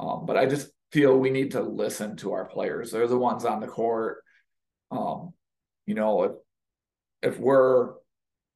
[0.01, 2.91] Um, but I just feel we need to listen to our players.
[2.91, 4.23] They're the ones on the court.
[4.91, 5.35] Um,
[5.87, 6.33] you know, if
[7.21, 7.95] if we're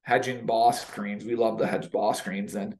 [0.02, 2.76] hedging ball screens, we love to hedge ball screens, and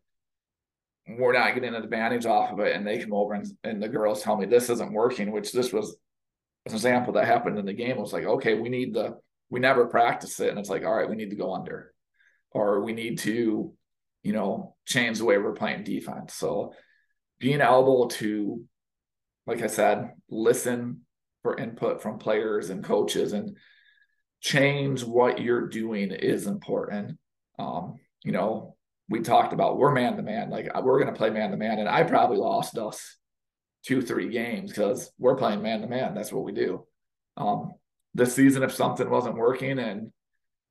[1.07, 2.75] we're not getting an advantage off of it.
[2.75, 5.73] And they come over and, and the girls tell me this isn't working, which this
[5.73, 5.97] was
[6.67, 7.91] an example that happened in the game.
[7.91, 9.19] It was like, okay, we need the
[9.51, 11.93] we never practice it, and it's like, all right, we need to go under,
[12.55, 13.73] or we need to,
[14.23, 16.35] you know, change the way we're playing defense.
[16.35, 16.75] So
[17.39, 18.63] being able to,
[19.47, 21.01] like I said, listen
[21.43, 23.57] for input from players and coaches and
[24.41, 27.19] change what you're doing is important.
[27.59, 28.77] Um, you know,
[29.09, 31.79] we talked about we're man to man, like we're going to play man to man,
[31.79, 33.19] and I probably lost us
[33.85, 36.15] two, three games because we're playing man to man.
[36.15, 36.87] That's what we do.
[37.37, 37.73] Um,
[38.15, 40.13] this season, if something wasn't working and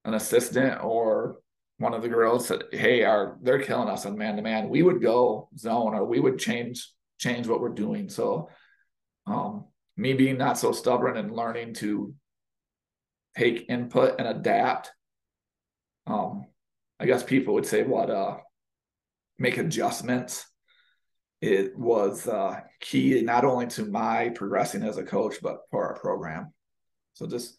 [0.05, 1.37] an assistant or
[1.81, 4.83] one of the girls said, "Hey, our they're killing us on man to man," we
[4.83, 8.07] would go zone or we would change change what we're doing.
[8.07, 8.49] So,
[9.25, 9.65] um,
[9.97, 12.13] me being not so stubborn and learning to
[13.35, 14.91] take input and adapt.
[16.05, 16.45] Um,
[16.99, 18.37] I guess people would say what uh
[19.39, 20.45] make adjustments.
[21.41, 25.99] It was uh, key not only to my progressing as a coach, but for our
[25.99, 26.53] program.
[27.13, 27.57] So just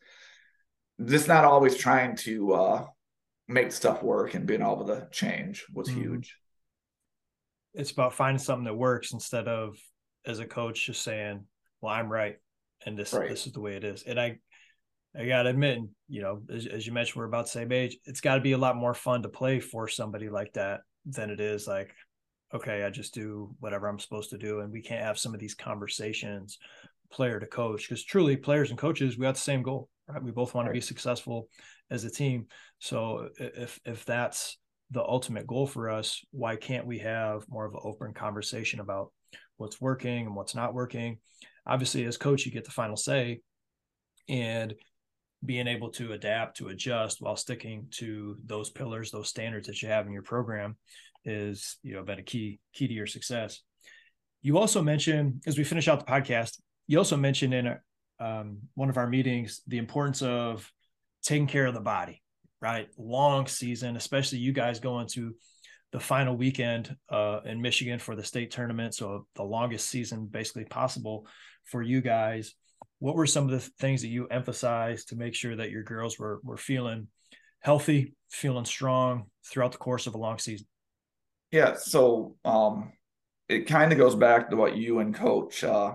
[1.05, 2.87] just not always trying to uh,
[3.49, 6.01] make stuff work and being able to change was mm-hmm.
[6.01, 6.37] huge.
[7.75, 9.77] It's about finding something that works instead of
[10.27, 11.45] as a coach just saying,
[11.81, 12.37] "Well, I'm right,
[12.85, 13.29] and this right.
[13.29, 14.39] this is the way it is." And I
[15.17, 15.79] I gotta admit,
[16.09, 17.97] you know, as, as you mentioned, we're about the same age.
[18.05, 21.31] It's got to be a lot more fun to play for somebody like that than
[21.31, 21.95] it is like,
[22.55, 25.41] okay, I just do whatever I'm supposed to do, and we can't have some of
[25.41, 26.59] these conversations,
[27.11, 30.23] player to coach, because truly, players and coaches, we got the same goal, right?
[30.23, 30.73] We both want right.
[30.73, 31.49] to be successful
[31.93, 32.47] as a team.
[32.81, 34.59] So if if that's
[34.91, 39.13] the ultimate goal for us, why can't we have more of an open conversation about
[39.57, 41.19] what's working and what's not working?
[41.67, 43.41] Obviously, as coach, you get the final say,
[44.29, 44.75] and
[45.45, 49.89] being able to adapt to adjust while sticking to those pillars those standards that you
[49.89, 50.77] have in your program
[51.25, 53.61] is you know been a key key to your success
[54.41, 57.77] you also mentioned as we finish out the podcast you also mentioned in
[58.21, 60.71] um, one of our meetings the importance of
[61.23, 62.23] taking care of the body
[62.61, 65.35] right long season especially you guys going to
[65.93, 70.65] the final weekend uh, in michigan for the state tournament so the longest season basically
[70.65, 71.27] possible
[71.65, 72.55] for you guys
[73.03, 76.21] what were some of the things that you emphasized to make sure that your girls
[76.21, 77.09] were were feeling
[77.59, 80.67] healthy, feeling strong throughout the course of a long season?
[81.51, 82.93] Yeah, so um,
[83.49, 85.95] it kind of goes back to what you and Coach uh,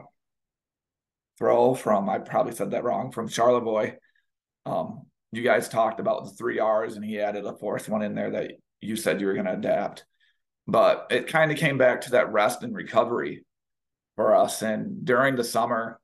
[1.38, 3.96] Throw from I probably said that wrong from Charlevoix.
[4.66, 5.04] Um,
[5.38, 8.32] you guys talked about the three R's, and he added a fourth one in there
[8.32, 10.06] that you said you were going to adapt.
[10.68, 13.46] But it kind of came back to that rest and recovery
[14.16, 14.62] for us.
[14.62, 16.00] And during the summer,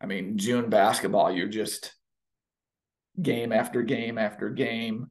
[0.00, 1.92] I mean, June basketball, you're just
[3.20, 5.10] game after game after game.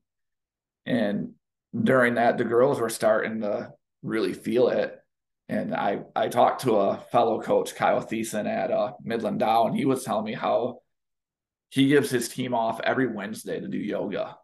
[0.86, 1.34] And
[1.80, 4.96] during that, the girls were starting to really feel it.
[5.50, 9.76] And I, I talked to a fellow coach, Kyle Thiessen at uh, Midland Dow, and
[9.76, 10.80] he was telling me how
[11.70, 14.38] he gives his team off every Wednesday to do yoga.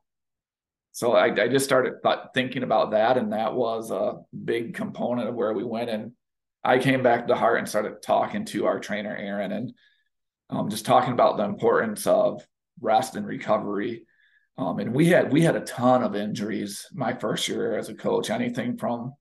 [0.92, 1.96] So I, I just started
[2.34, 5.90] thinking about that, and that was a big component of where we went.
[5.90, 6.14] And
[6.64, 9.74] I came back to Hart and started talking to our trainer, Aaron, and
[10.50, 12.48] um, just talking about the importance of
[12.80, 14.06] rest and recovery.
[14.58, 17.94] Um, and we had we had a ton of injuries my first year as a
[17.94, 18.30] coach.
[18.30, 19.14] Anything from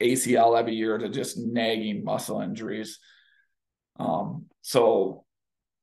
[0.00, 2.98] ACL every year to just nagging muscle injuries.
[3.98, 5.24] Um, so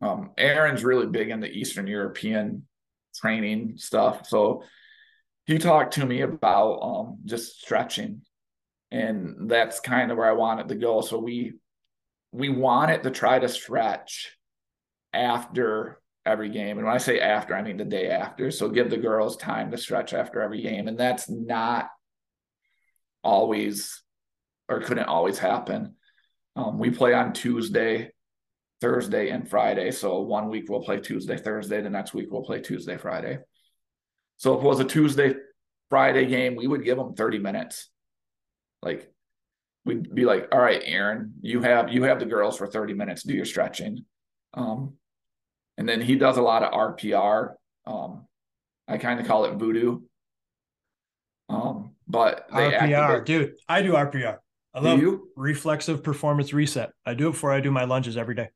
[0.02, 2.68] um, Aaron's really big into Eastern European
[3.16, 4.28] training stuff.
[4.28, 4.64] So
[5.46, 8.22] he talked to me about um, just stretching
[8.92, 11.02] And that's kind of where I wanted to go.
[11.02, 11.54] So we
[12.32, 14.38] we want it to try to stretch
[15.14, 16.78] after every game.
[16.78, 18.52] And when I say after, I mean the day after.
[18.52, 20.88] So give the girls time to stretch after every game.
[20.88, 21.90] And that's not
[23.24, 24.02] always
[24.70, 25.96] or couldn't always happen.
[26.56, 28.12] Um, we play on Tuesday,
[28.82, 29.92] Thursday, and Friday.
[29.92, 31.82] So one week we'll play Tuesday, Thursday.
[31.82, 33.40] The next week we'll play Tuesday, Friday.
[34.38, 35.36] So if it was a Tuesday,
[35.90, 37.90] Friday game, we would give them 30 minutes.
[38.82, 39.12] Like
[39.86, 43.24] we'd be like, all right, Aaron, you have you have the girls for 30 minutes,
[43.24, 44.06] do your stretching.
[44.54, 44.94] Um,
[45.78, 47.54] and then he does a lot of RPR.
[47.86, 48.26] Um,
[48.88, 50.02] I kind of call it voodoo.
[51.50, 53.26] Um, but RPR, activate...
[53.26, 54.38] dude, I do RPR.
[54.74, 55.30] I love you?
[55.38, 56.92] reflexive performance reset.
[57.06, 58.50] I do it before I do my lunges every day.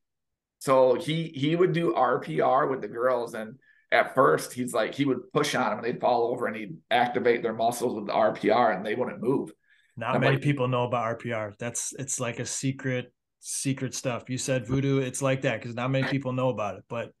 [0.60, 3.58] So he he would do RPR with the girls, and
[3.90, 6.76] at first he's like he would push on them, and they'd fall over, and he'd
[6.90, 9.52] activate their muscles with the RPR, and they wouldn't move.
[9.96, 11.54] Not many like, people know about RPR.
[11.58, 14.28] That's it's like a secret secret stuff.
[14.28, 16.84] You said voodoo, it's like that because not many people know about it.
[16.88, 17.12] But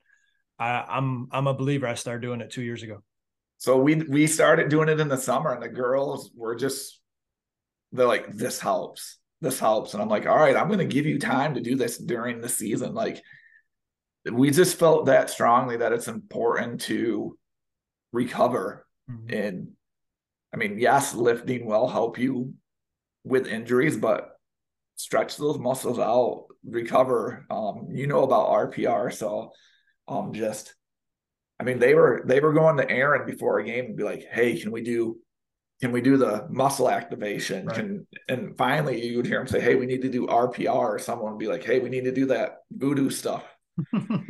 [0.58, 1.86] I, I'm I'm a believer.
[1.86, 3.02] I started doing it two years ago.
[3.56, 7.00] So we we started doing it in the summer, and the girls were just
[7.92, 9.18] they're like, this helps.
[9.40, 9.94] This helps.
[9.94, 12.40] And I'm like, all right, I'm going to give you time to do this during
[12.40, 12.94] the season.
[12.94, 13.22] Like,
[14.30, 17.38] we just felt that strongly that it's important to
[18.12, 18.86] recover.
[19.10, 19.34] Mm-hmm.
[19.34, 19.68] And
[20.52, 22.54] I mean, yes, lifting will help you
[23.24, 24.30] with injuries, but
[24.96, 27.46] stretch those muscles out, recover.
[27.50, 29.12] Um, you know about RPR.
[29.12, 29.52] So
[30.08, 30.74] um just
[31.58, 34.24] I mean, they were they were going to Aaron before a game and be like,
[34.30, 35.18] hey, can we do
[35.80, 37.66] can we do the muscle activation?
[37.66, 37.76] Right.
[37.76, 40.98] Can and finally you would hear him say, Hey, we need to do RPR, or
[40.98, 43.44] someone would be like, Hey, we need to do that voodoo stuff.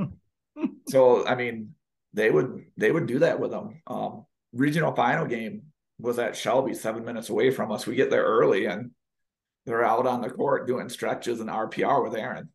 [0.89, 1.75] so I mean,
[2.13, 3.83] they would they would do that with them.
[3.87, 5.63] Um, regional final game
[5.99, 7.87] was at Shelby, seven minutes away from us.
[7.87, 8.93] We get there early and
[9.67, 12.49] they're out on the court doing stretches and RPR with Aaron.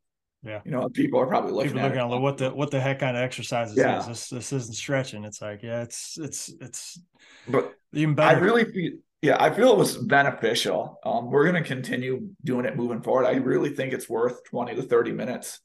[0.43, 0.61] Yeah.
[0.63, 2.99] You know, people are probably looking people at looking at what the what the heck
[2.99, 3.99] kind of exercises yeah.
[3.99, 5.23] is this this isn't stretching.
[5.23, 7.01] It's like, yeah, it's it's it's
[7.47, 8.37] but even better.
[8.37, 10.99] I really feel yeah, I feel it was beneficial.
[11.03, 13.25] Um, we're gonna continue doing it moving forward.
[13.25, 15.59] I really think it's worth 20 to 30 minutes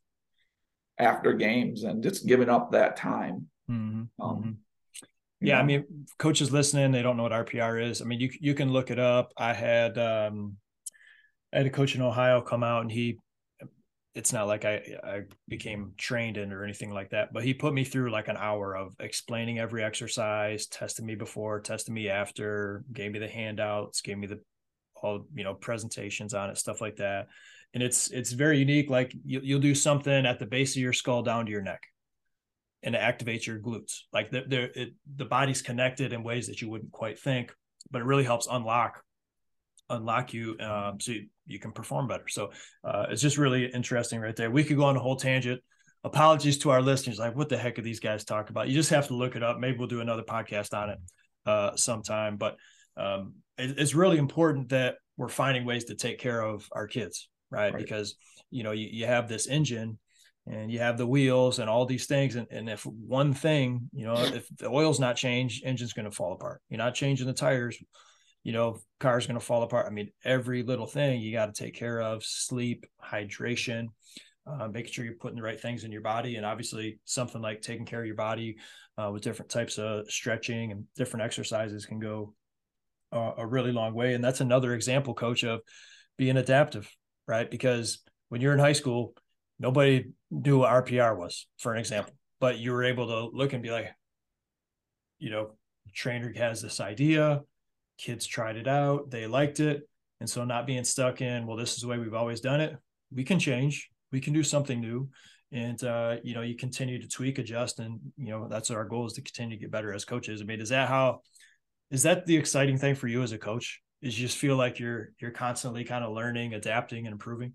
[0.99, 3.49] after games and just giving up that time.
[3.71, 4.23] Mm-hmm.
[4.23, 4.51] Um, mm-hmm.
[5.41, 5.61] yeah, know.
[5.61, 8.01] I mean, coaches listening, they don't know what RPR is.
[8.01, 9.33] I mean, you you can look it up.
[9.37, 10.57] I had um
[11.53, 13.19] I had a coach in Ohio come out and he
[14.15, 17.73] it's not like I I became trained in or anything like that, but he put
[17.73, 22.85] me through like an hour of explaining every exercise, testing me before, testing me after,
[22.93, 24.41] gave me the handouts, gave me the
[25.03, 27.29] all you know presentations on it, stuff like that.
[27.73, 28.91] And it's it's very unique.
[28.91, 31.83] Like you, you'll do something at the base of your skull down to your neck,
[32.83, 34.01] and it activates your glutes.
[34.13, 37.55] Like the the it, the body's connected in ways that you wouldn't quite think,
[37.93, 39.05] but it really helps unlock
[39.89, 42.29] unlock you um, so you, you, can perform better.
[42.29, 42.51] So
[42.85, 44.51] uh, it's just really interesting right there.
[44.51, 45.61] We could go on a whole tangent.
[46.03, 47.19] Apologies to our listeners.
[47.19, 48.69] Like, what the heck are these guys talking about?
[48.69, 49.59] You just have to look it up.
[49.59, 50.99] Maybe we'll do another podcast on it
[51.45, 52.37] uh, sometime.
[52.37, 52.57] But
[52.97, 57.29] um, it, it's really important that we're finding ways to take care of our kids,
[57.51, 57.75] right?
[57.75, 57.83] right.
[57.83, 58.17] Because
[58.51, 59.99] you know you, you have this engine
[60.47, 64.05] and you have the wheels and all these things and, and if one thing you
[64.05, 67.33] know if the oil's not changed engine's going to fall apart you're not changing the
[67.33, 67.79] tires
[68.43, 69.87] you know, car's going to fall apart.
[69.87, 73.87] I mean, every little thing you got to take care of sleep, hydration,
[74.47, 76.37] uh, making sure you're putting the right things in your body.
[76.37, 78.57] And obviously, something like taking care of your body
[78.97, 82.35] uh, with different types of stretching and different exercises can go
[83.13, 84.15] a really long way.
[84.15, 85.61] And that's another example, coach, of
[86.17, 86.89] being adaptive,
[87.27, 87.51] right?
[87.51, 87.99] Because
[88.29, 89.15] when you're in high school,
[89.59, 93.65] nobody knew what RPR was, for an example, but you were able to look and
[93.65, 93.89] be like,
[95.19, 95.57] you know,
[95.93, 97.41] trainer has this idea
[98.01, 99.83] kids tried it out, they liked it.
[100.21, 102.77] And so not being stuck in, well, this is the way we've always done it.
[103.13, 105.09] We can change, we can do something new.
[105.53, 109.07] And uh, you know, you continue to tweak, adjust, and you know, that's our goal
[109.07, 110.41] is to continue to get better as coaches.
[110.41, 111.23] I mean, is that how
[111.91, 113.81] is that the exciting thing for you as a coach?
[114.01, 117.55] Is you just feel like you're you're constantly kind of learning, adapting, and improving?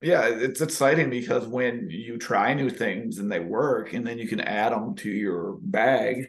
[0.00, 4.26] Yeah, it's exciting because when you try new things and they work, and then you
[4.26, 6.26] can add them to your bag,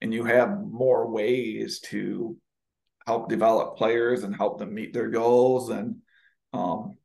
[0.00, 2.36] and you have more ways to
[3.10, 5.96] help develop players and help them meet their goals and
[6.52, 6.96] um,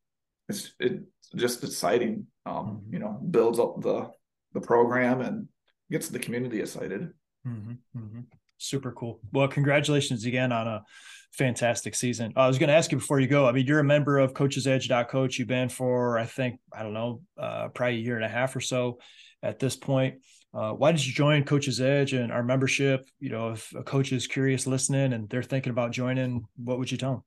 [0.48, 1.02] it's it's
[1.34, 2.92] just exciting um, mm-hmm.
[2.94, 4.08] you know builds up the
[4.52, 5.48] the program and
[5.90, 7.10] gets the community excited
[7.44, 7.72] mm-hmm.
[7.98, 8.20] Mm-hmm.
[8.58, 10.84] super cool well congratulations again on a
[11.32, 13.84] fantastic season i was going to ask you before you go i mean you're a
[13.96, 17.96] member of Coach's Edge coach you've been for i think i don't know uh, probably
[17.96, 18.98] a year and a half or so
[19.42, 20.14] at this point
[20.56, 23.10] uh, why did you join Coach's Edge and our membership?
[23.20, 26.90] You know, if a coach is curious listening and they're thinking about joining, what would
[26.90, 27.24] you tell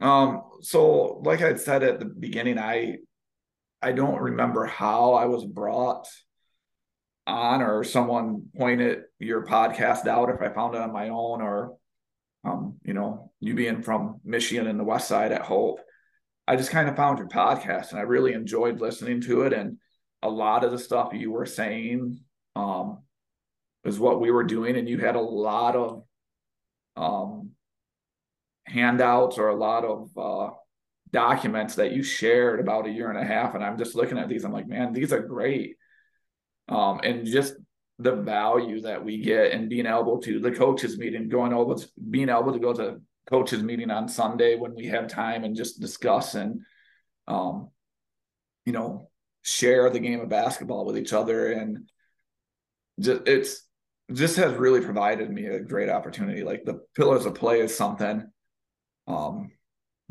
[0.00, 0.08] them?
[0.08, 2.98] Um, so like I said at the beginning, I
[3.82, 6.08] I don't remember how I was brought
[7.26, 11.76] on or someone pointed your podcast out if I found it on my own or
[12.44, 15.80] um, you know, you being from Michigan and the West Side at Hope.
[16.46, 19.52] I just kind of found your podcast and I really enjoyed listening to it.
[19.52, 19.76] And
[20.22, 22.20] a lot of the stuff you were saying
[22.56, 23.02] um,
[23.84, 24.76] is what we were doing.
[24.76, 26.04] And you had a lot of
[26.96, 27.50] um,
[28.66, 30.54] handouts or a lot of uh,
[31.10, 33.54] documents that you shared about a year and a half.
[33.54, 35.76] And I'm just looking at these, I'm like, man, these are great.
[36.68, 37.54] Um, and just
[37.98, 41.76] the value that we get and being able to the coaches meeting, going over
[42.10, 45.80] being able to go to coaches meeting on Sunday when we have time and just
[45.80, 46.60] discuss and
[47.26, 47.70] um,
[48.64, 49.10] you know,
[49.42, 51.88] share the game of basketball with each other and
[52.98, 53.62] just it's
[54.12, 56.42] just has really provided me a great opportunity.
[56.42, 58.30] Like the pillars of play is something
[59.08, 59.50] um,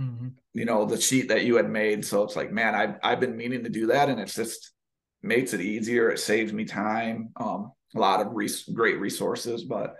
[0.02, 0.30] mm-hmm.
[0.54, 2.04] you know, the sheet that you had made.
[2.04, 4.74] So it's like, man, I've I've been meaning to do that, and it's just
[5.22, 6.10] makes it easier.
[6.10, 9.96] It saves me time, um, a lot of res- great resources, but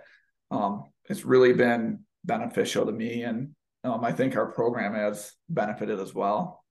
[0.50, 6.00] um, it's really been beneficial to me, and um, I think our program has benefited
[6.00, 6.64] as well.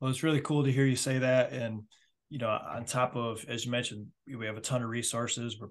[0.00, 1.82] Well, it's really cool to hear you say that, and
[2.28, 5.58] you know, on top of as you mentioned, we have a ton of resources.
[5.60, 5.68] We're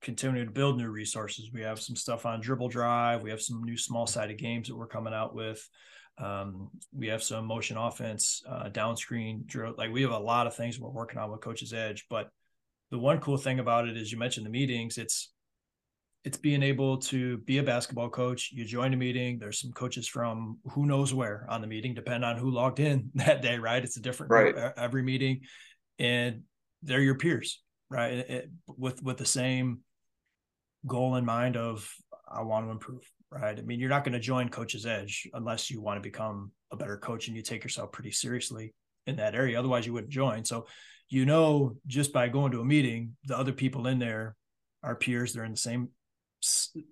[0.00, 1.50] continuing to build new resources.
[1.52, 3.22] We have some stuff on Dribble Drive.
[3.22, 5.66] We have some new small sided games that we're coming out with.
[6.18, 9.74] Um, we have some motion offense, uh, down screen drill.
[9.76, 12.06] Like we have a lot of things we're working on with Coach's Edge.
[12.10, 12.28] But
[12.90, 14.98] the one cool thing about it is you mentioned the meetings.
[14.98, 15.32] It's
[16.24, 18.50] it's being able to be a basketball coach.
[18.52, 19.38] You join a meeting.
[19.38, 23.10] There's some coaches from who knows where on the meeting, depending on who logged in
[23.14, 23.58] that day.
[23.58, 23.84] Right?
[23.84, 24.54] It's a different right.
[24.76, 25.42] every meeting,
[25.98, 26.42] and
[26.82, 28.12] they're your peers, right?
[28.12, 29.80] It, with with the same
[30.86, 31.90] goal in mind of
[32.30, 33.58] I want to improve, right?
[33.58, 36.76] I mean, you're not going to join Coach's Edge unless you want to become a
[36.76, 38.74] better coach and you take yourself pretty seriously
[39.06, 39.58] in that area.
[39.58, 40.44] Otherwise, you wouldn't join.
[40.44, 40.66] So,
[41.08, 44.36] you know, just by going to a meeting, the other people in there
[44.82, 45.32] are peers.
[45.32, 45.88] They're in the same,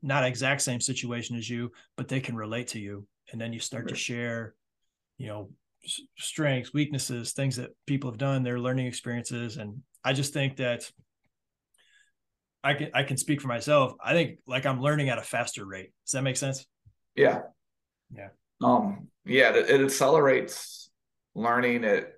[0.03, 3.07] not exact same situation as you, but they can relate to you.
[3.31, 3.91] And then you start right.
[3.91, 4.55] to share,
[5.19, 5.51] you know,
[6.19, 9.57] strengths, weaknesses, things that people have done, their learning experiences.
[9.57, 10.91] And I just think that
[12.63, 13.93] I can I can speak for myself.
[14.03, 15.93] I think like I'm learning at a faster rate.
[16.05, 16.67] Does that make sense?
[17.15, 17.43] Yeah.
[18.13, 18.29] Yeah.
[18.63, 19.09] Um.
[19.25, 19.55] Yeah.
[19.55, 20.91] It, it accelerates
[21.35, 21.85] learning.
[21.85, 22.13] It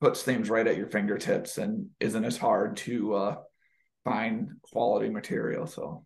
[0.00, 3.36] puts things right at your fingertips and isn't as hard to uh,
[4.04, 5.66] find quality material.
[5.66, 6.04] So.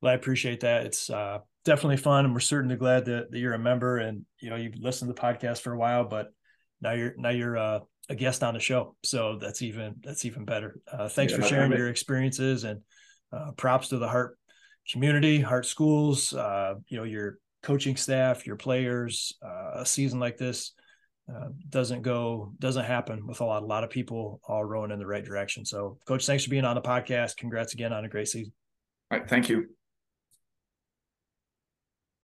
[0.00, 0.86] Well, I appreciate that.
[0.86, 4.50] It's uh, definitely fun, and we're certainly glad that, that you're a member and you
[4.50, 6.28] know you've listened to the podcast for a while, but
[6.80, 8.96] now you're now you're uh, a guest on the show.
[9.04, 10.80] So that's even that's even better.
[10.90, 12.80] Uh, thanks yeah, for sharing your experiences and
[13.32, 14.38] uh, props to the Hart
[14.90, 19.32] community, Hart schools, uh, you know, your coaching staff, your players.
[19.44, 20.72] Uh, a season like this
[21.32, 24.98] uh, doesn't go doesn't happen with a lot a lot of people all rowing in
[24.98, 25.64] the right direction.
[25.64, 27.36] So, coach, thanks for being on the podcast.
[27.36, 28.52] Congrats again on a great season.
[29.10, 29.68] All right, thank you.